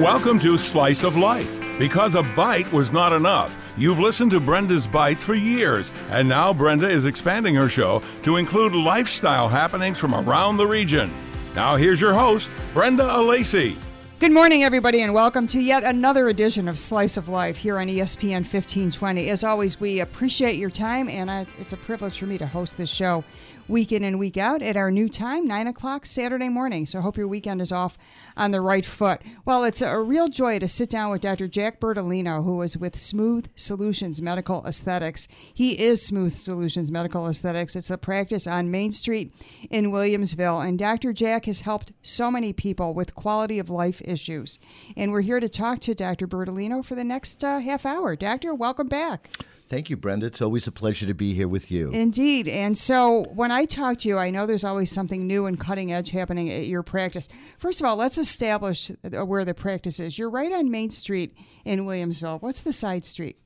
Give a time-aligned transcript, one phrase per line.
[0.00, 1.78] Welcome to Slice of Life.
[1.78, 6.54] Because a bite was not enough, you've listened to Brenda's Bites for years, and now
[6.54, 11.12] Brenda is expanding her show to include lifestyle happenings from around the region.
[11.54, 13.76] Now, here's your host, Brenda Alesii.
[14.20, 17.88] Good morning, everybody, and welcome to yet another edition of Slice of Life here on
[17.88, 19.28] ESPN 1520.
[19.28, 22.78] As always, we appreciate your time, and I, it's a privilege for me to host
[22.78, 23.22] this show
[23.70, 26.86] week in and week out at our new time, 9 o'clock Saturday morning.
[26.86, 27.96] So I hope your weekend is off
[28.36, 29.22] on the right foot.
[29.44, 31.46] Well, it's a real joy to sit down with Dr.
[31.46, 35.28] Jack Bertolino, who is with Smooth Solutions Medical Aesthetics.
[35.54, 37.76] He is Smooth Solutions Medical Aesthetics.
[37.76, 39.32] It's a practice on Main Street
[39.70, 40.66] in Williamsville.
[40.66, 41.12] And Dr.
[41.12, 44.58] Jack has helped so many people with quality of life issues.
[44.96, 46.26] And we're here to talk to Dr.
[46.26, 48.16] Bertolino for the next uh, half hour.
[48.16, 49.30] Doctor, welcome back.
[49.70, 50.26] Thank you, Brenda.
[50.26, 51.92] It's always a pleasure to be here with you.
[51.92, 52.48] Indeed.
[52.48, 55.92] And so when I talk to you, I know there's always something new and cutting
[55.92, 57.28] edge happening at your practice.
[57.56, 60.18] First of all, let's establish uh, where the practice is.
[60.18, 62.42] You're right on Main Street in Williamsville.
[62.42, 63.36] What's the side street?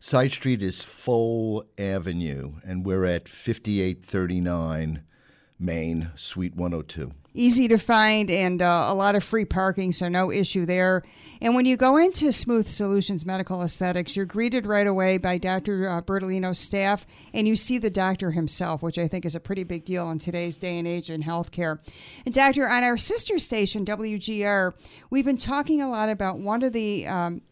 [0.00, 5.04] Side street is Full Avenue, and we're at 5839
[5.60, 10.32] Main, Suite 102 easy to find and uh, a lot of free parking, so no
[10.32, 11.02] issue there.
[11.40, 15.88] And when you go into Smooth Solutions Medical Aesthetics, you're greeted right away by Dr.
[15.88, 19.64] Uh, Bertolino's staff, and you see the doctor himself, which I think is a pretty
[19.64, 21.78] big deal in today's day and age in healthcare.
[22.24, 24.72] And, Doctor, on our sister station, WGR,
[25.10, 27.42] we've been talking a lot about one of the um,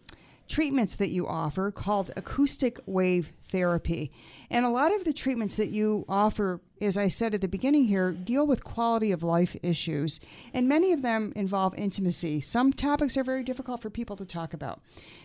[0.48, 4.10] treatments that you offer called acoustic wave therapy.
[4.50, 7.84] And a lot of the treatments that you offer, as I said at the beginning
[7.84, 10.18] here, deal with quality of life issues.
[10.52, 12.40] And many of them involve intimacy.
[12.40, 14.82] Some topics are very difficult for people to talk about.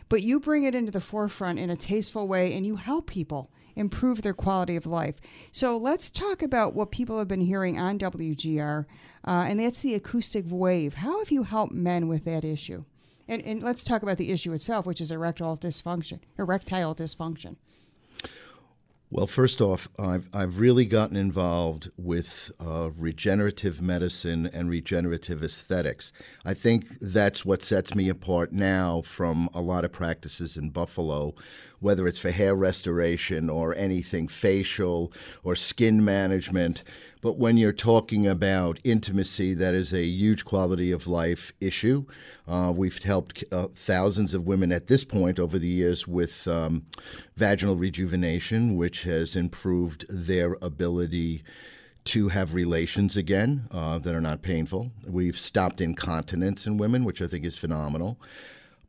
[0.09, 3.49] But you bring it into the forefront in a tasteful way and you help people
[3.75, 5.15] improve their quality of life.
[5.51, 8.85] So let's talk about what people have been hearing on WGR,
[9.25, 10.95] uh, and that's the acoustic wave.
[10.95, 12.83] How have you helped men with that issue?
[13.27, 16.19] And, and let's talk about the issue itself, which is erectile dysfunction.
[16.37, 17.55] Erectile dysfunction.
[19.11, 26.11] Well, first off, I've, I've really gotten involved with uh, regenerative medicine and regenerative aesthetics.
[26.45, 31.33] I think that's what sets me apart now from a lot of practices in Buffalo,
[31.79, 35.11] whether it's for hair restoration or anything facial
[35.43, 36.83] or skin management.
[37.21, 42.05] But when you're talking about intimacy, that is a huge quality of life issue.
[42.47, 46.85] Uh, we've helped uh, thousands of women at this point over the years with um,
[47.35, 51.43] vaginal rejuvenation, which has improved their ability
[52.05, 54.91] to have relations again uh, that are not painful.
[55.05, 58.17] We've stopped incontinence in women, which I think is phenomenal.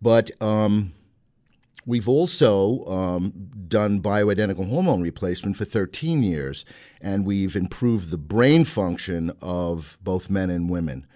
[0.01, 0.93] But um,
[1.87, 3.33] We've also um,
[3.69, 6.65] done bioidentical hormone replacement for 13 years,
[7.01, 11.07] and we've improved the brain function of both men and women.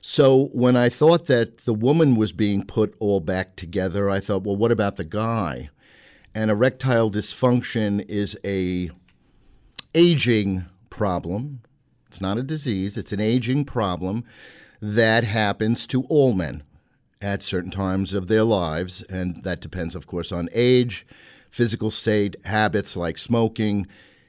[0.00, 4.42] So when I thought that the woman was being put all back together, I thought,
[4.42, 5.70] well, what about the guy?
[6.34, 8.90] And erectile dysfunction is a
[9.94, 11.60] aging problem.
[12.06, 14.24] It's not a disease, it's an aging problem
[14.82, 16.62] that happens to all men
[17.24, 21.06] at certain times of their lives, and that depends, of course, on age,
[21.48, 23.86] physical state, habits like smoking.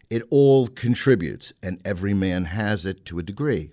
[0.09, 3.71] It all contributes, and every man has it to a degree.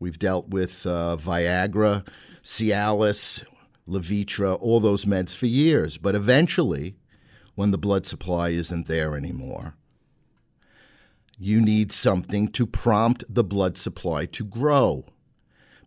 [0.00, 2.08] We've dealt with uh, Viagra,
[2.42, 3.44] Cialis,
[3.86, 6.96] Levitra, all those meds for years, but eventually,
[7.54, 9.74] when the blood supply isn't there anymore,
[11.38, 15.04] you need something to prompt the blood supply to grow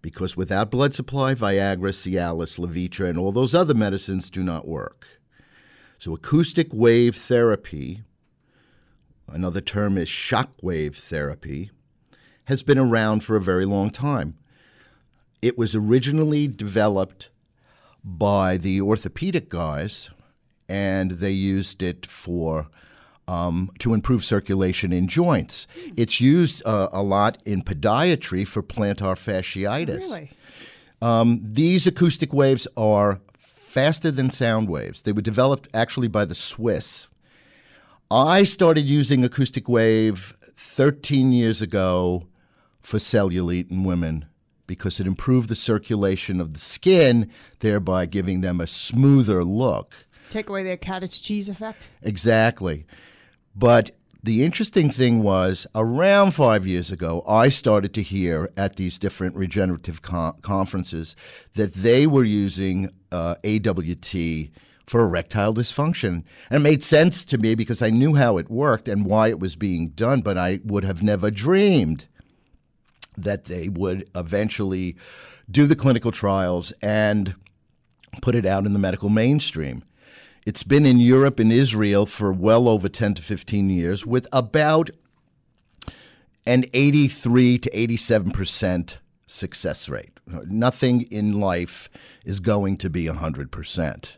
[0.01, 5.07] because without blood supply, Viagra, Cialis, Levitra, and all those other medicines do not work.
[5.99, 8.01] So, acoustic wave therapy,
[9.27, 11.69] another term is shock wave therapy,
[12.45, 14.37] has been around for a very long time.
[15.41, 17.29] It was originally developed
[18.03, 20.09] by the orthopedic guys,
[20.67, 22.67] and they used it for
[23.31, 25.65] um, to improve circulation in joints.
[25.95, 29.99] It's used uh, a lot in podiatry for plantar fasciitis.
[29.99, 30.31] Really?
[31.01, 35.03] Um, these acoustic waves are faster than sound waves.
[35.03, 37.07] They were developed actually by the Swiss.
[38.11, 42.27] I started using acoustic wave 13 years ago
[42.81, 44.25] for cellulite in women
[44.67, 49.95] because it improved the circulation of the skin, thereby giving them a smoother look.
[50.27, 51.89] Take away the cottage cheese effect?
[52.01, 52.85] Exactly.
[53.55, 53.91] But
[54.23, 59.35] the interesting thing was around five years ago, I started to hear at these different
[59.35, 61.15] regenerative conferences
[61.55, 64.51] that they were using uh, AWT
[64.85, 66.23] for erectile dysfunction.
[66.49, 69.39] And it made sense to me because I knew how it worked and why it
[69.39, 72.07] was being done, but I would have never dreamed
[73.17, 74.95] that they would eventually
[75.49, 77.35] do the clinical trials and
[78.21, 79.83] put it out in the medical mainstream.
[80.43, 84.89] It's been in Europe and Israel for well over 10 to 15 years with about
[86.47, 88.97] an 83 to 87 percent
[89.27, 90.19] success rate.
[90.25, 91.89] Nothing in life
[92.25, 94.17] is going to be 100 percent.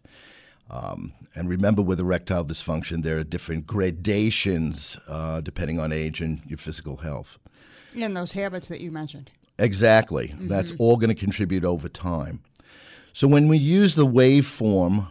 [0.69, 6.41] Um, and remember, with erectile dysfunction, there are different gradations uh, depending on age and
[6.47, 7.37] your physical health.
[7.95, 9.29] And those habits that you mentioned.
[9.59, 10.29] Exactly.
[10.29, 10.47] Mm-hmm.
[10.47, 12.41] That's all going to contribute over time.
[13.11, 15.07] So when we use the waveform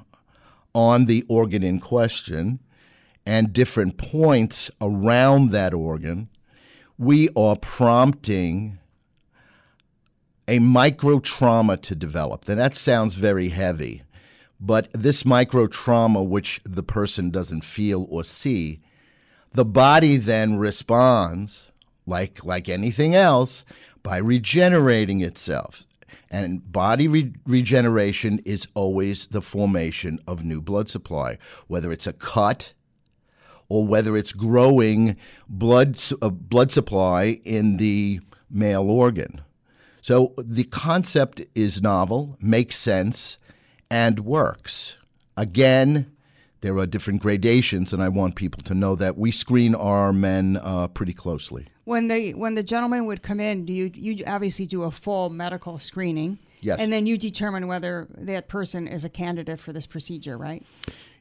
[0.74, 2.60] on the organ in question
[3.26, 6.28] and different points around that organ,
[6.98, 8.78] we are prompting
[10.48, 12.48] a micro trauma to develop.
[12.48, 14.02] Now, that sounds very heavy,
[14.60, 18.80] but this micro trauma, which the person doesn't feel or see,
[19.52, 21.70] the body then responds
[22.06, 23.64] like like anything else
[24.02, 25.84] by regenerating itself.
[26.30, 32.12] And body re- regeneration is always the formation of new blood supply, whether it's a
[32.12, 32.72] cut
[33.68, 35.16] or whether it's growing
[35.48, 38.20] blood uh, blood supply in the
[38.50, 39.40] male organ.
[40.02, 43.38] So the concept is novel, makes sense,
[43.90, 44.96] and works.
[45.36, 46.12] Again,
[46.60, 50.58] there are different gradations, and I want people to know that we screen our men
[50.62, 51.66] uh, pretty closely.
[51.84, 55.30] When the when the gentleman would come in, do you you obviously do a full
[55.30, 56.38] medical screening?
[56.60, 56.78] Yes.
[56.78, 60.64] And then you determine whether that person is a candidate for this procedure, right?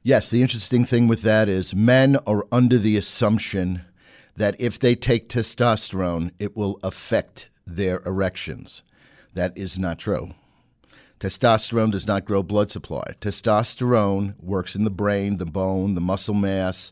[0.04, 0.30] Yes.
[0.30, 3.81] The interesting thing with that is men are under the assumption
[4.36, 8.84] that if they take testosterone, it will affect their erections.
[9.34, 10.34] That is not true.
[11.19, 13.13] Testosterone does not grow blood supply.
[13.22, 16.92] Testosterone works in the brain, the bone, the muscle mass.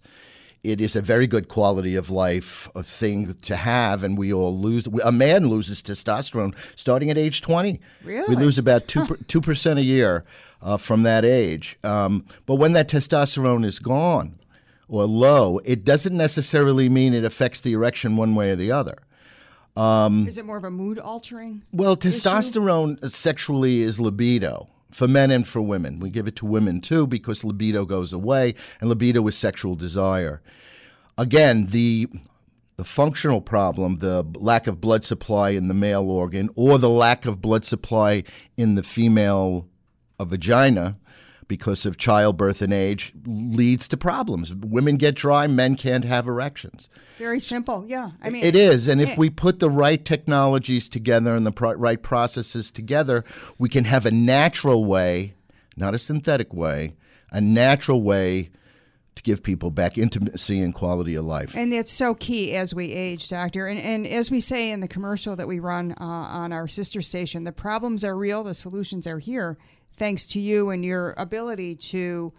[0.64, 4.88] It is a very good quality of life thing to have, and we all lose.
[5.04, 7.80] A man loses testosterone starting at age 20.
[8.04, 8.36] Really?
[8.36, 9.40] We lose about 2 huh.
[9.42, 10.26] percent a year
[10.62, 11.78] uh, from that age.
[11.84, 14.38] Um, but when that testosterone is gone
[14.90, 18.98] or low, it doesn't necessarily mean it affects the erection one way or the other.
[19.78, 21.64] Um, is it more of a mood altering?
[21.72, 23.10] Well, testosterone issue?
[23.10, 26.00] sexually is libido for men and for women.
[26.00, 30.42] We give it to women too because libido goes away, and libido is sexual desire.
[31.18, 32.08] Again, the
[32.78, 37.26] the functional problem, the lack of blood supply in the male organ, or the lack
[37.26, 38.24] of blood supply
[38.56, 39.68] in the female
[40.18, 40.98] uh, vagina,
[41.50, 44.54] because of childbirth and age leads to problems.
[44.54, 46.88] Women get dry, men can't have erections.
[47.18, 48.12] Very simple, yeah.
[48.22, 51.74] I mean, it is, and if we put the right technologies together and the pro-
[51.74, 53.26] right processes together,
[53.58, 55.34] we can have a natural way,
[55.76, 56.94] not a synthetic way,
[57.32, 58.52] a natural way
[59.16, 61.54] to give people back intimacy and quality of life.
[61.58, 63.68] And it's so key as we age, doctor.
[63.68, 67.02] And, and as we say in the commercial that we run uh, on our sister
[67.02, 69.58] station, the problems are real, the solutions are here
[70.00, 72.34] thanks to you and your ability to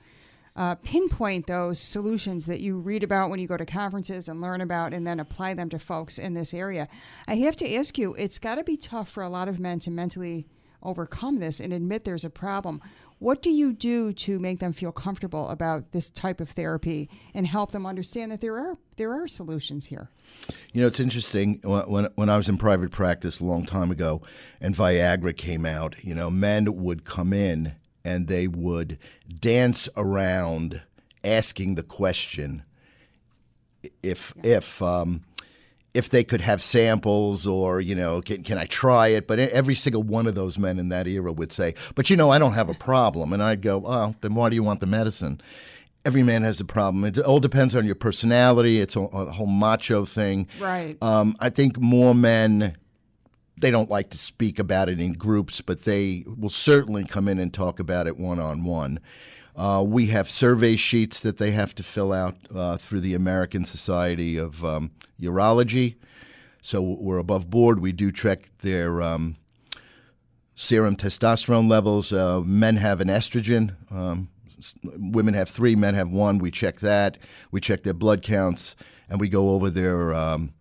[0.56, 4.60] uh, pinpoint those solutions that you read about when you go to conferences and learn
[4.60, 6.88] about and then apply them to folks in this area.
[7.28, 9.78] I have to ask you, it's got to be tough for a lot of men
[9.80, 10.48] to mentally
[10.82, 12.80] overcome this and admit there's a problem.
[13.20, 17.46] What do you do to make them feel comfortable about this type of therapy and
[17.46, 20.08] help them understand that there are there are solutions here?
[20.72, 21.60] You know, it's interesting.
[21.62, 24.22] When when I was in private practice a long time ago,
[24.58, 28.98] and Viagra came out, you know, men would come in and they would
[29.38, 30.82] dance around
[31.22, 32.62] asking the question
[34.02, 34.56] if yeah.
[34.56, 35.24] if um,
[35.94, 39.26] if they could have samples or you know can, can i try it?
[39.26, 42.30] But every single one of those men in that era would say but you know
[42.30, 43.32] i don't have a problem.
[43.32, 45.40] And i'd go oh then why do you want the medicine?
[46.02, 47.04] Every man has a problem.
[47.04, 48.80] It all depends on your personality.
[48.80, 50.48] It's a, a whole macho thing.
[50.58, 50.96] Right.
[51.02, 52.76] Um, i think more men
[53.58, 57.38] they don't like to speak about it in groups but they will certainly come in
[57.38, 58.98] and talk about it one-on-one
[59.60, 63.66] uh, we have survey sheets that they have to fill out uh, through the American
[63.66, 64.90] Society of um,
[65.20, 65.96] Urology.
[66.62, 67.78] So we're above board.
[67.78, 69.36] We do check their um,
[70.54, 72.10] serum testosterone levels.
[72.10, 73.74] Uh, men have an estrogen.
[73.92, 74.30] Um,
[74.96, 76.38] women have three, men have one.
[76.38, 77.18] We check that.
[77.50, 78.74] We check their blood counts,
[79.10, 80.54] and we go over their um,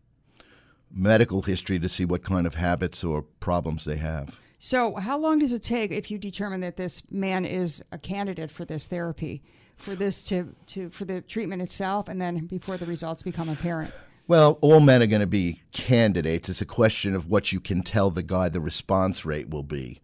[0.92, 4.42] medical history to see what kind of habits or problems they have.
[4.62, 8.52] So, how long does it take if you determine that this man is a candidate
[8.52, 9.42] for this therapy,
[9.78, 13.94] for this to, to for the treatment itself, and then before the results become apparent?
[14.28, 16.50] Well, all men are going to be candidates.
[16.50, 20.02] It's a question of what you can tell the guy the response rate will be.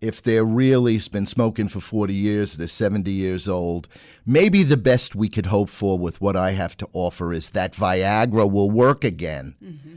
[0.00, 3.88] If they're really been smoking for 40 years, they're 70 years old,
[4.26, 7.74] maybe the best we could hope for with what I have to offer is that
[7.74, 9.54] Viagra will work again.
[9.64, 9.94] Mm-hmm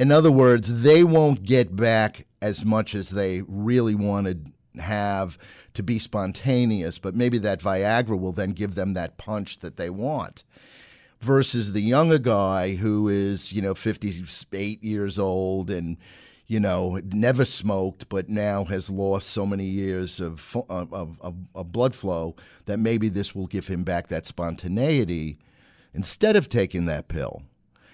[0.00, 5.38] in other words, they won't get back as much as they really wanted have
[5.74, 9.90] to be spontaneous, but maybe that Viagra will then give them that punch that they
[9.90, 10.44] want.
[11.20, 15.98] Versus the younger guy who is, you know, 58 years old and,
[16.46, 21.18] you know, never smoked, but now has lost so many years of, of, of,
[21.54, 25.38] of blood flow that maybe this will give him back that spontaneity
[25.92, 27.42] instead of taking that pill.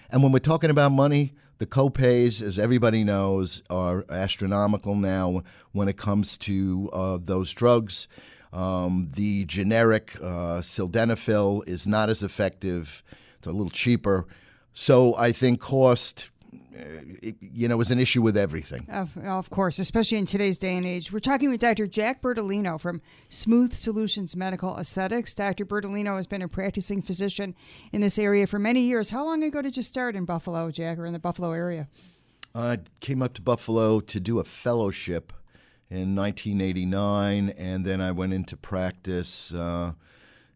[0.09, 5.87] And when we're talking about money, the copays, as everybody knows, are astronomical now when
[5.87, 8.07] it comes to uh, those drugs.
[8.53, 13.03] Um, the generic uh, sildenafil is not as effective.
[13.37, 14.27] It's a little cheaper.
[14.73, 16.29] So I think cost
[16.71, 18.85] it, you know, is an issue with everything.
[18.89, 21.11] Of, of course, especially in today's day and age.
[21.11, 21.87] We're talking with Dr.
[21.87, 25.33] Jack Bertolino from Smooth Solutions Medical Aesthetics.
[25.33, 25.65] Dr.
[25.65, 27.55] Bertolino has been a practicing physician
[27.91, 29.09] in this area for many years.
[29.09, 31.87] How long ago did you start in Buffalo, Jack, or in the Buffalo area?
[32.53, 35.33] I came up to Buffalo to do a fellowship
[35.89, 39.93] in 1989, and then I went into practice uh,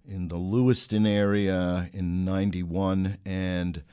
[0.07, 3.83] in the Lewiston area in 91, and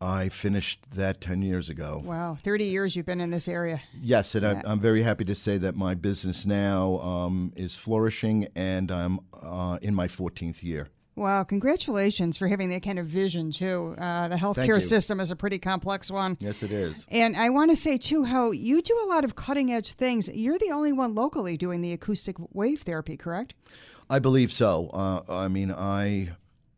[0.00, 2.00] I finished that 10 years ago.
[2.02, 3.82] Wow, 30 years you've been in this area.
[4.00, 4.62] Yes, and yeah.
[4.64, 9.78] I'm, very happy to say that my business now um, is flourishing and I'm uh,
[9.82, 10.88] in my 14th year.
[11.16, 13.94] Wow, congratulations for having that kind of vision, too.
[13.98, 16.38] Uh, the healthcare system is a pretty complex one.
[16.40, 17.04] Yes, it is.
[17.08, 20.30] And I want to say, too, how you do a lot of cutting edge things.
[20.34, 23.52] You're the only one locally doing the acoustic wave therapy, correct?
[24.08, 24.88] I believe so.
[24.94, 26.30] Uh, I mean, I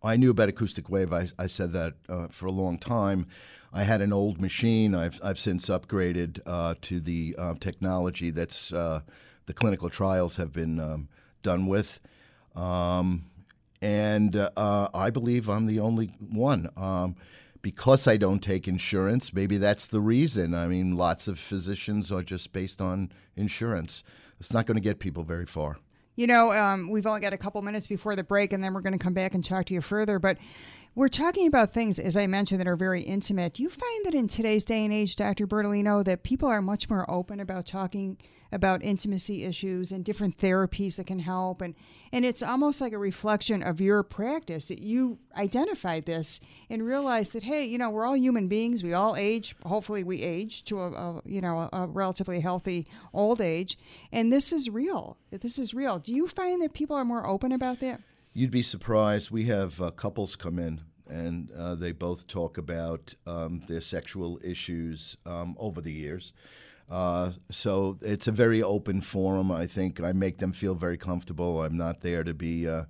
[0.02, 1.12] I knew about acoustic wave.
[1.12, 3.26] I, I said that uh, for a long time.
[3.72, 4.94] I had an old machine.
[4.94, 9.00] I've, I've since upgraded uh, to the uh, technology that's uh,
[9.46, 11.08] the clinical trials have been um,
[11.42, 12.00] done with.
[12.54, 13.24] Um,
[13.80, 16.68] and uh, I believe I'm the only one.
[16.76, 17.16] Um,
[17.62, 20.52] because I don't take insurance, maybe that's the reason.
[20.52, 24.02] I mean, lots of physicians are just based on insurance.
[24.40, 25.78] It's not going to get people very far.
[26.14, 28.82] You know, um, we've only got a couple minutes before the break, and then we're
[28.82, 30.18] going to come back and talk to you further.
[30.18, 30.38] But
[30.94, 33.54] we're talking about things, as I mentioned, that are very intimate.
[33.54, 35.46] Do you find that in today's day and age, Dr.
[35.46, 38.18] Bertolino, that people are much more open about talking
[38.54, 41.62] about intimacy issues and different therapies that can help?
[41.62, 41.74] And,
[42.12, 47.32] and it's almost like a reflection of your practice that you identified this and realized
[47.32, 48.82] that, hey, you know, we're all human beings.
[48.82, 49.56] We all age.
[49.64, 53.78] Hopefully, we age to a, a you know, a, a relatively healthy old age.
[54.12, 55.16] And this is real.
[55.30, 55.98] This is real.
[55.98, 58.02] Do you find that people are more open about that?
[58.34, 59.30] You'd be surprised.
[59.30, 64.40] We have uh, couples come in and uh, they both talk about um, their sexual
[64.42, 66.32] issues um, over the years.
[66.90, 69.52] Uh, so it's a very open forum.
[69.52, 71.62] I think I make them feel very comfortable.
[71.62, 72.84] I'm not there to be uh,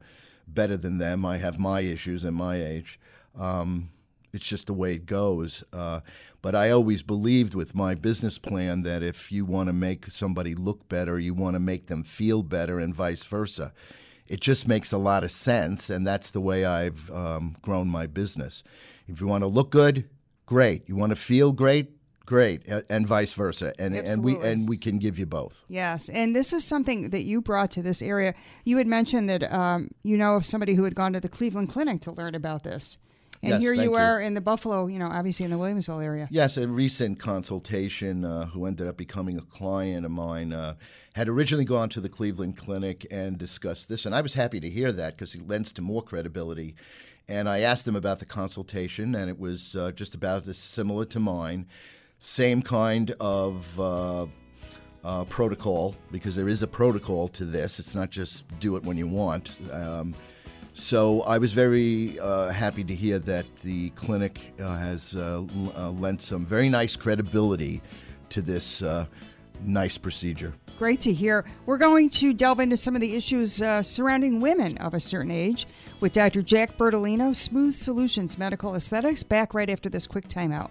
[0.46, 1.25] better than them.
[1.25, 3.00] I have my issues at my age.
[3.37, 3.90] Um,
[4.32, 5.64] it's just the way it goes.
[5.72, 6.00] Uh,
[6.40, 10.54] but I always believed with my business plan that if you want to make somebody
[10.54, 13.72] look better, you want to make them feel better, and vice versa
[14.26, 18.06] it just makes a lot of sense, and that's the way I've um, grown my
[18.06, 18.64] business.
[19.08, 20.08] If you want to look good,
[20.46, 20.88] great.
[20.88, 21.90] You want to feel great,
[22.24, 23.72] great, and vice versa.
[23.78, 24.32] And Absolutely.
[24.34, 25.64] and we and we can give you both.
[25.68, 28.34] Yes, and this is something that you brought to this area.
[28.64, 31.68] You had mentioned that um, you know of somebody who had gone to the Cleveland
[31.68, 32.98] Clinic to learn about this.
[33.42, 36.02] And yes, here you, you are in the Buffalo, you know, obviously in the Williamsville
[36.02, 36.28] area.
[36.30, 40.75] Yes, a recent consultation uh, who ended up becoming a client of mine uh,
[41.14, 44.06] had originally gone to the Cleveland Clinic and discussed this.
[44.06, 46.76] And I was happy to hear that because it lends to more credibility.
[47.26, 51.04] And I asked him about the consultation, and it was uh, just about as similar
[51.06, 51.66] to mine.
[52.20, 54.26] Same kind of uh,
[55.02, 57.80] uh, protocol, because there is a protocol to this.
[57.80, 59.58] It's not just do it when you want.
[59.72, 60.14] Um,
[60.74, 65.44] so I was very uh, happy to hear that the clinic uh, has uh,
[65.76, 67.82] uh lent some very nice credibility
[68.30, 69.06] to this uh,
[69.64, 70.54] nice procedure.
[70.78, 71.44] Great to hear.
[71.66, 75.30] We're going to delve into some of the issues uh, surrounding women of a certain
[75.30, 75.66] age
[76.00, 76.42] with Dr.
[76.42, 80.70] Jack Bertolino, Smooth Solutions Medical Aesthetics, back right after this quick timeout.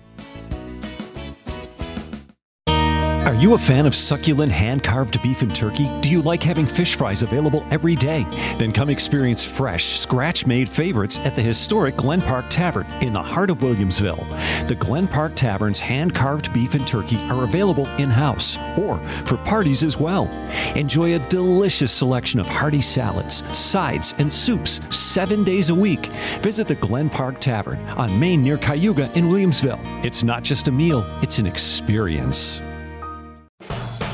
[3.41, 5.89] You a fan of succulent hand carved beef and turkey?
[6.01, 8.23] Do you like having fish fries available every day?
[8.59, 13.23] Then come experience fresh, scratch made favorites at the historic Glen Park Tavern in the
[13.23, 14.67] heart of Williamsville.
[14.67, 19.37] The Glen Park Tavern's hand carved beef and turkey are available in house or for
[19.37, 20.27] parties as well.
[20.75, 26.11] Enjoy a delicious selection of hearty salads, sides, and soups seven days a week.
[26.43, 30.05] Visit the Glen Park Tavern on Main near Cayuga in Williamsville.
[30.05, 32.61] It's not just a meal, it's an experience.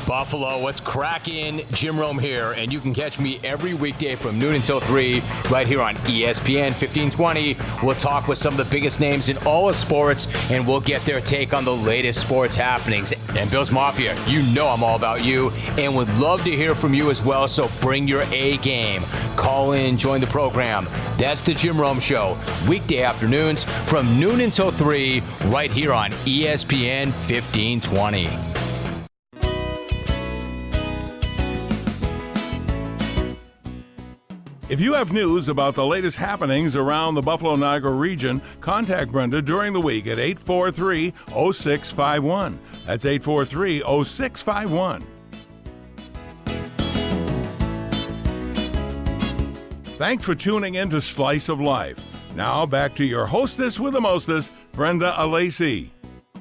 [0.08, 1.60] Buffalo, what's cracking?
[1.72, 5.66] Jim Rome here, and you can catch me every weekday from noon until 3 right
[5.66, 7.54] here on ESPN 1520.
[7.82, 11.02] We'll talk with some of the biggest names in all of sports, and we'll get
[11.02, 13.12] their take on the latest sports happenings.
[13.36, 16.94] And Bills Mafia, you know I'm all about you, and would love to hear from
[16.94, 19.02] you as well, so bring your A game.
[19.36, 20.86] Call in, join the program.
[21.18, 27.08] That's the Jim Rome Show, weekday afternoons from noon until 3 right here on ESPN
[27.28, 28.77] 1520.
[34.68, 39.40] If you have news about the latest happenings around the Buffalo Niagara region, contact Brenda
[39.40, 42.58] during the week at 843 0651.
[42.84, 45.06] That's 843 0651.
[49.96, 51.98] Thanks for tuning in to Slice of Life.
[52.34, 55.88] Now back to your hostess with the mostest, Brenda Alesii.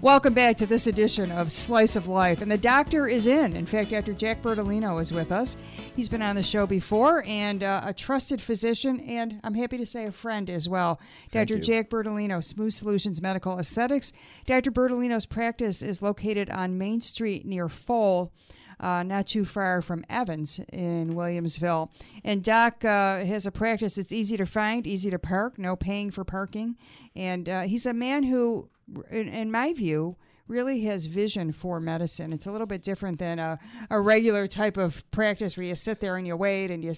[0.02, 2.44] Welcome back to this edition of Slice of Life.
[2.44, 3.56] And the doctor is in.
[3.56, 4.14] In fact, Dr.
[4.14, 5.58] Jack Bertolino is with us.
[5.96, 9.88] He's been on the show before and uh, a trusted physician, and I'm happy to
[9.88, 11.00] say a friend as well.
[11.32, 11.58] Thank Dr.
[11.58, 11.64] you.
[11.64, 14.14] Jack Bertolino, Smooth Solutions Medical Aesthetics.
[14.46, 14.70] Dr.
[14.70, 18.32] Bertolino's practice is located on Main Street near Fole.
[18.80, 21.90] Uh, not too far from Evans in Williamsville.
[22.24, 23.98] And Doc uh, has a practice.
[23.98, 26.78] It's easy to find, easy to park, no paying for parking.
[27.16, 28.70] And uh, he's a man who,
[29.10, 30.18] in, in my view,
[30.48, 32.32] really has vision for medicine.
[32.32, 36.00] It's a little bit different than a, a regular type of practice where you sit
[36.00, 36.96] there and you wait and you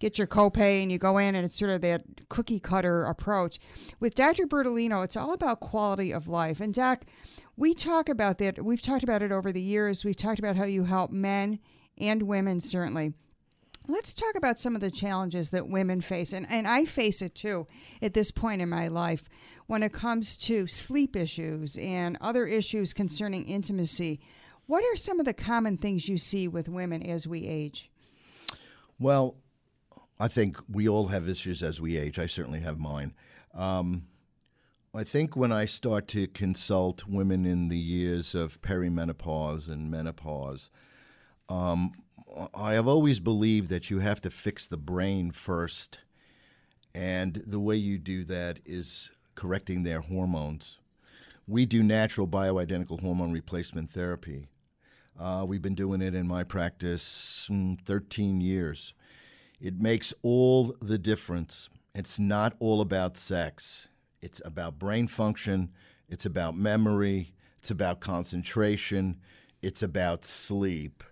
[0.00, 3.58] get your copay and you go in and it's sort of that cookie cutter approach.
[4.00, 4.46] With Dr.
[4.46, 6.60] Bertolino, it's all about quality of life.
[6.60, 7.04] And Doc,
[7.56, 8.64] we talk about that.
[8.64, 10.04] We've talked about it over the years.
[10.04, 11.60] We've talked about how you help men
[11.96, 13.14] and women, certainly.
[13.90, 17.34] Let's talk about some of the challenges that women face, and, and I face it
[17.34, 17.66] too
[18.02, 19.30] at this point in my life
[19.66, 24.20] when it comes to sleep issues and other issues concerning intimacy.
[24.66, 27.90] What are some of the common things you see with women as we age?
[29.00, 29.36] Well,
[30.20, 32.18] I think we all have issues as we age.
[32.18, 33.14] I certainly have mine.
[33.54, 34.02] Um,
[34.94, 40.68] I think when I start to consult women in the years of perimenopause and menopause,
[41.48, 41.92] um,
[42.54, 46.00] I have always believed that you have to fix the brain first.
[46.94, 50.80] And the way you do that is correcting their hormones.
[51.46, 54.48] We do natural bioidentical hormone replacement therapy.
[55.18, 58.94] Uh, we've been doing it in my practice mm, 13 years.
[59.60, 61.68] It makes all the difference.
[61.94, 63.88] It's not all about sex,
[64.22, 65.70] it's about brain function,
[66.08, 69.18] it's about memory, it's about concentration,
[69.62, 71.02] it's about sleep,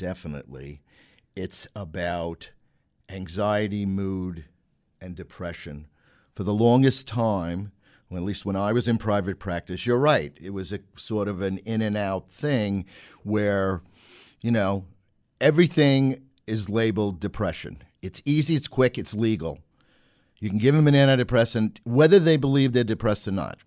[0.00, 0.80] definitely.
[1.36, 2.52] It's about
[3.10, 4.46] anxiety, mood,
[4.98, 5.88] and depression.
[6.34, 7.72] For the longest time,
[8.08, 10.32] well, at least when I was in private practice, you're right.
[10.40, 12.86] It was a sort of an in and out thing
[13.24, 13.82] where,
[14.40, 14.86] you know,
[15.38, 17.82] everything is labeled depression.
[18.00, 19.58] It's easy, it's quick, it's legal.
[20.38, 23.58] You can give them an antidepressant, whether they believe they're depressed or not.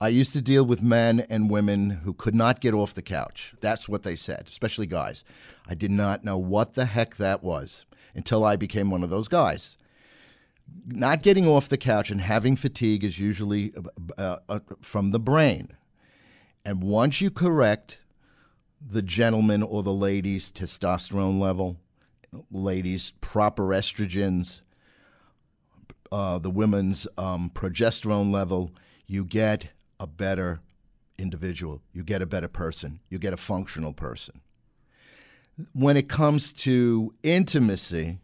[0.00, 3.54] I used to deal with men and women who could not get off the couch.
[3.60, 5.24] That's what they said, especially guys.
[5.68, 9.28] I did not know what the heck that was until I became one of those
[9.28, 9.76] guys.
[10.86, 13.72] Not getting off the couch and having fatigue is usually
[14.18, 15.76] uh, uh, from the brain.
[16.64, 17.98] And once you correct
[18.84, 21.76] the gentleman or the lady's testosterone level,
[22.50, 24.62] ladies' proper estrogens,
[26.10, 28.72] uh, the women's um, progesterone level,
[29.06, 29.68] you get
[30.04, 30.60] a better
[31.18, 31.80] individual.
[31.94, 33.00] You get a better person.
[33.08, 34.42] You get a functional person.
[35.72, 38.18] When it comes to intimacy,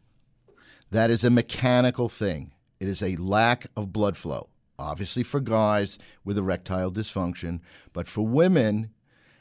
[0.91, 2.53] that is a mechanical thing.
[2.81, 4.51] It is a lack of blood flow.
[4.79, 7.61] Obviously, for guys with erectile dysfunction,
[7.95, 8.91] but for women,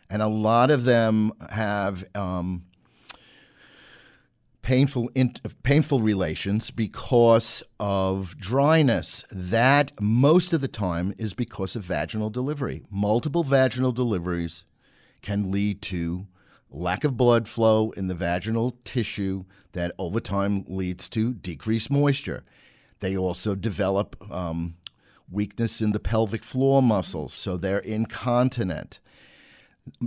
[0.09, 2.63] and a lot of them have um,
[4.69, 9.25] painful in, painful relations because of dryness.
[9.31, 12.83] That most of the time is because of vaginal delivery.
[12.91, 14.65] Multiple vaginal deliveries
[15.23, 16.27] can lead to
[16.69, 22.43] lack of blood flow in the vaginal tissue that over time leads to decreased moisture.
[22.99, 24.75] They also develop um,
[25.31, 28.99] weakness in the pelvic floor muscles, so they're incontinent.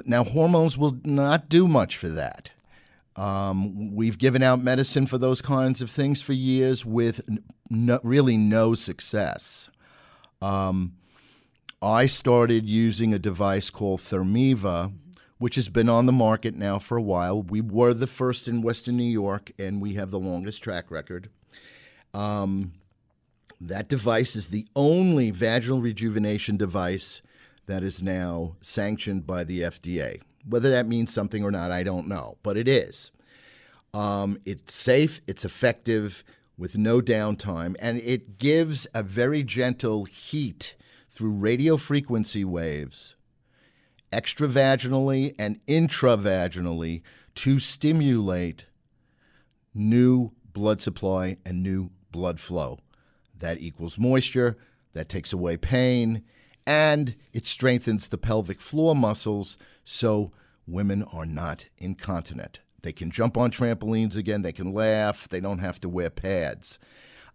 [0.04, 2.52] Now, hormones will not do much for that.
[3.16, 7.20] Um, we've given out medicine for those kinds of things for years with
[7.68, 9.70] no, really no success.
[10.40, 10.94] Um,
[11.82, 14.92] I started using a device called Thermiva,
[15.38, 17.42] which has been on the market now for a while.
[17.42, 21.28] We were the first in Western New York, and we have the longest track record.
[22.14, 22.72] Um,
[23.60, 27.22] that device is the only vaginal rejuvenation device
[27.66, 30.20] that is now sanctioned by the FDA.
[30.48, 33.10] Whether that means something or not, I don't know, but it is.
[33.94, 36.24] Um, it's safe, it's effective
[36.56, 40.74] with no downtime, and it gives a very gentle heat
[41.08, 43.16] through radio frequency waves
[44.12, 47.02] extravaginally and intravaginally
[47.34, 48.66] to stimulate
[49.74, 52.78] new blood supply and new blood flow.
[53.38, 54.58] That equals moisture,
[54.92, 56.22] that takes away pain,
[56.66, 60.32] and it strengthens the pelvic floor muscles so
[60.66, 62.60] women are not incontinent.
[62.82, 66.78] They can jump on trampolines again, they can laugh, they don't have to wear pads.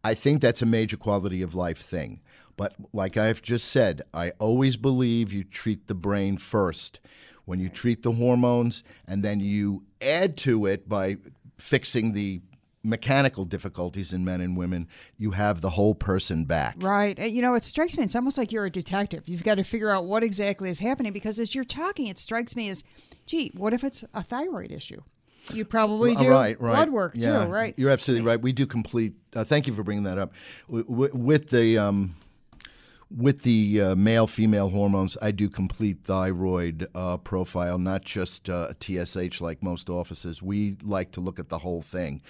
[0.03, 2.21] I think that's a major quality of life thing.
[2.55, 6.99] But like I've just said, I always believe you treat the brain first.
[7.45, 11.17] When you treat the hormones and then you add to it by
[11.57, 12.41] fixing the
[12.87, 16.75] mechanical difficulties in men and women, you have the whole person back.
[16.79, 17.17] Right.
[17.19, 19.27] You know, it strikes me, it's almost like you're a detective.
[19.27, 22.55] You've got to figure out what exactly is happening because as you're talking, it strikes
[22.55, 22.83] me as,
[23.25, 25.01] gee, what if it's a thyroid issue?
[25.53, 26.75] You probably do right, right.
[26.75, 27.73] blood work Yeah, too, right?
[27.77, 28.41] You're absolutely right.
[28.41, 29.13] We do complete.
[29.35, 30.33] Uh, thank you for bringing that up.
[30.67, 32.15] W- w- with the um,
[33.15, 38.73] with the uh, male female hormones, I do complete thyroid uh, profile, not just uh,
[38.81, 40.41] TSH like most offices.
[40.41, 42.21] We like to look at the whole thing.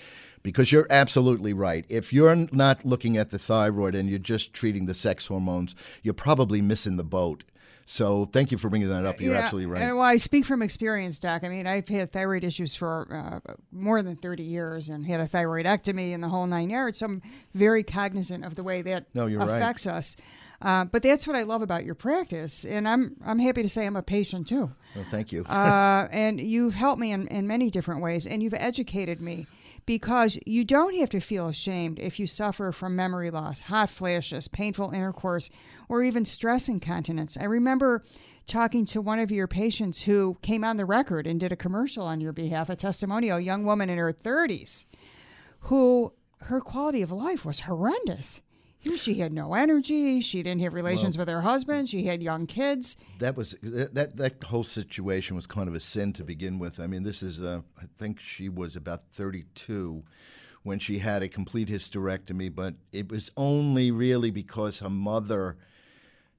[0.44, 1.86] Because you're absolutely right.
[1.90, 6.14] If you're not looking at the thyroid and you're just treating the sex hormones, you're
[6.14, 7.44] probably missing the boat.
[7.90, 9.22] So thank you for bringing that up.
[9.22, 9.82] You're Yeah, absolutely right.
[9.82, 11.46] And well, I speak from experience, Doc.
[11.46, 15.26] I mean, I've had thyroid issues for uh, more than 30 years and had a
[15.26, 16.98] thyroidectomy and the whole nine yards.
[17.00, 17.22] So I'm
[17.54, 19.56] very cognizant of the way that No, you're right.
[19.56, 20.18] affects us.
[20.62, 23.86] Uh, but that's what I love about your practice, and I'm I'm happy to say
[23.86, 24.72] I'm a patient too.
[24.96, 25.44] Well, thank you.
[25.44, 29.46] Uh, and you've helped me in, in many different ways, and you've educated me
[29.88, 34.50] because you don't have to feel ashamed if you suffer from memory loss, hot flashes,
[34.50, 35.50] painful intercourse,
[35.90, 37.38] or even stress incontinence.
[37.38, 38.04] I remember
[38.46, 42.04] talking to one of your patients who came on the record and did a commercial
[42.04, 44.86] on your behalf, a testimonial, a young woman in her 30s,
[45.62, 48.42] who her quality of life was horrendous.
[48.96, 50.22] She had no energy.
[50.22, 51.90] She didn't have relations with her husband.
[51.90, 52.98] She had young kids.
[53.20, 56.80] that was that, that whole situation was kind of a sin to begin with.
[56.80, 60.04] I mean, this is uh, I think she was about 32
[60.64, 65.58] when she had a complete hysterectomy, but it was only really because her mother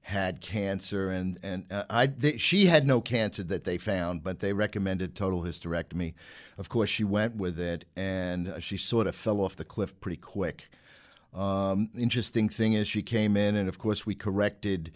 [0.01, 4.39] had cancer and and uh, I they, she had no cancer that they found, but
[4.39, 6.13] they recommended total hysterectomy.
[6.57, 9.99] Of course, she went with it, and uh, she sort of fell off the cliff
[9.99, 10.69] pretty quick.
[11.33, 14.91] Um, interesting thing is, she came in, and of course, we corrected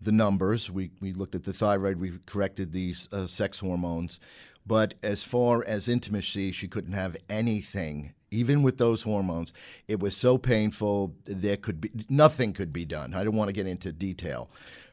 [0.00, 0.70] the numbers.
[0.70, 4.20] We, we looked at the thyroid, we corrected the uh, sex hormones.
[4.66, 9.52] But as far as intimacy, she couldn't have anything, even with those hormones.
[9.88, 13.14] It was so painful, there could be nothing could be done.
[13.14, 14.50] I don't want to get into detail.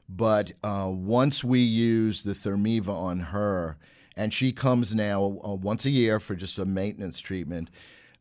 [0.10, 3.78] But uh, once we use the Thermiva on her,
[4.18, 7.70] and she comes now uh, once a year for just a maintenance treatment,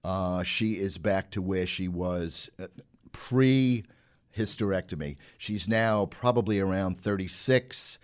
[0.04, 2.66] uh, she is back to where she was uh,
[3.12, 3.84] pre
[4.36, 5.16] hysterectomy.
[5.38, 7.98] She's now probably around 36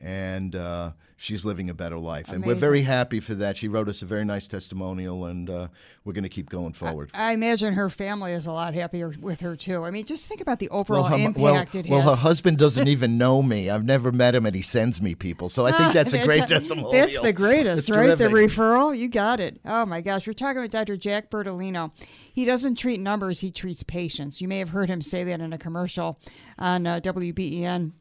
[0.00, 2.30] and uh, she's living a better life.
[2.30, 3.58] And we're very happy for that.
[3.58, 5.68] She wrote us a very nice testimonial, and uh,
[6.04, 7.10] we're going to keep going forward.
[7.12, 9.84] I imagine her family is a lot happier with her too.
[9.84, 12.06] I mean, just think about the overall her, impact well, it well, has.
[12.06, 13.68] Well, her husband doesn't even know me.
[13.68, 15.50] I've never met him, and he sends me people.
[15.50, 16.92] So I think that's a great testimonial.
[16.92, 18.16] That's the greatest, It's right?
[18.16, 19.60] The referral, you got it.
[19.66, 20.96] Oh my gosh, we're talking with Dr.
[20.96, 21.92] Jack Bertolino.
[22.32, 24.40] He doesn't treat numbers; he treats patients.
[24.40, 26.18] You may have heard him say that in a commercial
[26.58, 27.92] on uh, WBEN.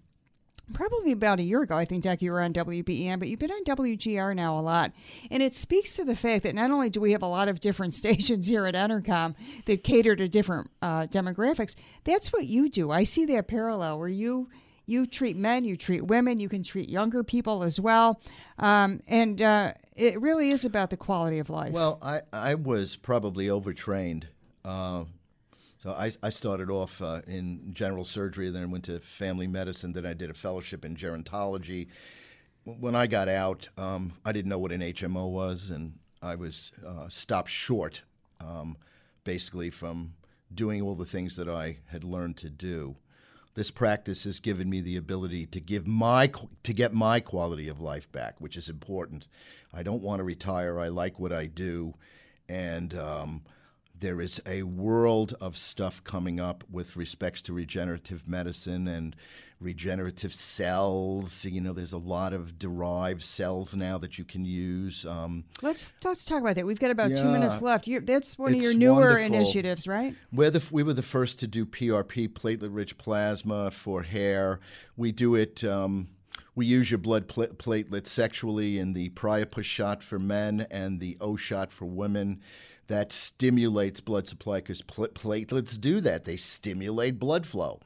[0.74, 3.52] Probably about a year ago, I think, Doc, you were on WBEN, but you've been
[3.52, 4.92] on WGR now a lot.
[5.32, 7.60] And it speaks to the fact that not only do we have a lot of
[7.60, 12.92] different stations here at Entercom that cater to different uh, demographics, that's what you do.
[12.92, 14.50] I see that parallel where you
[14.86, 18.20] you treat men, you treat women, you can treat younger people as well.
[18.58, 21.72] Um, and uh, it really is about the quality of life.
[21.72, 24.28] Well, I, I was probably overtrained.
[24.66, 25.04] Uh,
[25.80, 29.94] so I, I started off uh, in general surgery, then I went to family medicine.
[29.94, 31.88] Then I did a fellowship in gerontology.
[32.66, 36.74] When I got out, um, I didn't know what an HMO was, and I was
[36.86, 38.02] uh, stopped short,
[38.42, 38.76] um,
[39.24, 40.16] basically, from
[40.54, 42.98] doing all the things that I had learned to do.
[43.54, 46.30] This practice has given me the ability to give my
[46.64, 49.28] to get my quality of life back, which is important.
[49.74, 50.78] I don't want to retire.
[50.78, 51.94] I like what I do,
[52.50, 53.44] and um,
[54.00, 59.16] there is a world of stuff coming up with respects to regenerative medicine and
[59.60, 61.44] regenerative cells.
[61.44, 65.06] You know, there's a lot of derived cells now that you can use.
[65.06, 66.66] Um, let's let's talk about that.
[66.66, 67.88] We've got about two minutes left.
[67.88, 69.26] You, that's one of your newer wonderful.
[69.26, 70.16] initiatives, right?
[70.32, 74.60] We're the, we were the first to do PRP, platelet rich plasma for hair.
[74.96, 75.64] We do it.
[75.64, 76.08] Um,
[76.56, 81.18] We use your blood pl- platelets sexually in the Priapus shot for men and the
[81.22, 82.42] O shot for women.
[82.90, 86.26] That stimulates blood supply because pl- platelets do that.
[86.26, 87.80] They stimulate blood flow.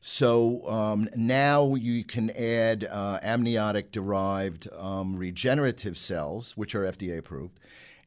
[0.00, 7.18] So um, now you can add uh, amniotic derived um, regenerative cells, which are FDA
[7.18, 7.60] approved,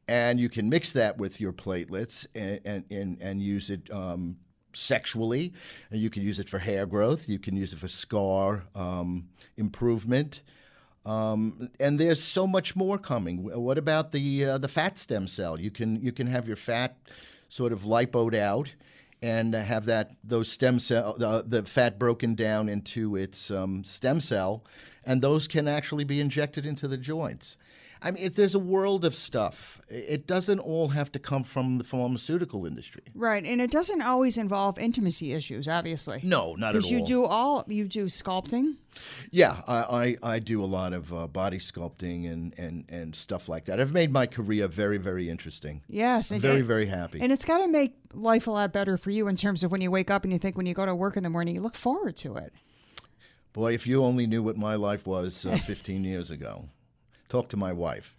[0.06, 4.36] and you can mix that with your platelets and, and, and, and use it um,
[4.74, 5.54] sexually.
[5.90, 10.42] You can use it for hair growth, you can use it for scar um, improvement.
[11.06, 13.44] Um, and there's so much more coming.
[13.44, 15.58] What about the uh, the fat stem cell?
[15.58, 16.96] You can you can have your fat
[17.48, 18.74] sort of lipoed out,
[19.22, 24.20] and have that those stem cell the, the fat broken down into its um, stem
[24.20, 24.64] cell,
[25.04, 27.56] and those can actually be injected into the joints.
[28.02, 29.80] I mean, there's a world of stuff.
[29.88, 33.02] It doesn't all have to come from the pharmaceutical industry.
[33.14, 36.20] Right, and it doesn't always involve intimacy issues, obviously.
[36.22, 36.80] No, not at all.
[36.80, 38.76] Because you do all you do sculpting.
[39.30, 43.48] Yeah, I, I, I do a lot of uh, body sculpting and, and, and stuff
[43.48, 43.78] like that.
[43.80, 45.82] I've made my career very, very interesting.
[45.88, 47.20] Yes, and very, it- very happy.
[47.20, 49.80] And it's got to make life a lot better for you in terms of when
[49.80, 51.60] you wake up and you think when you go to work in the morning, you
[51.60, 52.52] look forward to it.
[53.52, 56.68] Boy, if you only knew what my life was uh, 15 years ago.
[57.28, 58.16] Talk to my wife.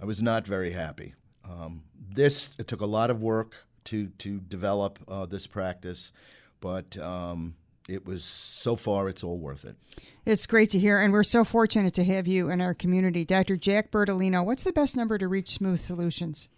[0.00, 1.14] I was not very happy.
[1.44, 6.12] Um, this it took a lot of work to to develop uh, this practice,
[6.60, 7.54] but um,
[7.88, 9.76] it was so far it's all worth it.
[10.24, 13.24] It's great to hear, and we're so fortunate to have you in our community.
[13.24, 13.56] Dr.
[13.56, 16.48] Jack Bertolino, what's the best number to reach Smooth Solutions?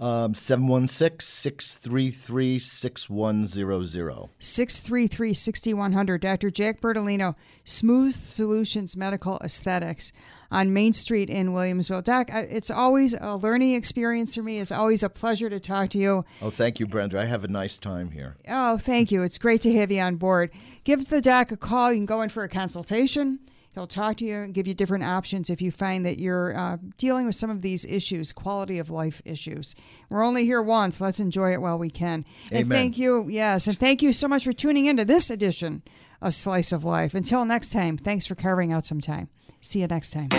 [0.00, 4.28] Um, 716 633 6100.
[4.38, 6.20] 633 6100.
[6.20, 6.50] Dr.
[6.50, 7.34] Jack Bertolino,
[7.64, 10.12] Smooth Solutions Medical Aesthetics
[10.52, 12.04] on Main Street in Williamsville.
[12.04, 14.60] Doc, it's always a learning experience for me.
[14.60, 16.24] It's always a pleasure to talk to you.
[16.40, 17.20] Oh, thank you, Brenda.
[17.20, 18.36] I have a nice time here.
[18.48, 19.24] Oh, thank you.
[19.24, 20.52] It's great to have you on board.
[20.84, 21.92] Give the doc a call.
[21.92, 23.40] You can go in for a consultation.
[23.78, 26.78] He'll talk to you and give you different options if you find that you're uh,
[26.96, 29.76] dealing with some of these issues, quality of life issues.
[30.10, 31.00] We're only here once.
[31.00, 32.24] Let's enjoy it while we can.
[32.50, 33.28] And thank you.
[33.28, 33.68] Yes.
[33.68, 35.82] And thank you so much for tuning into this edition
[36.20, 37.14] of Slice of Life.
[37.14, 39.28] Until next time, thanks for carving out some time.
[39.60, 40.30] See you next time.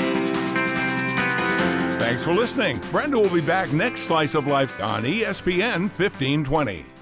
[1.97, 2.77] Thanks for listening.
[2.91, 6.98] Brenda will be back next slice of life on ESPN 1520.